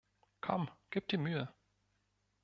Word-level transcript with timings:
Komm, 0.41 0.67
gib 0.89 1.09
dir 1.09 1.19
Mühe! 1.19 1.53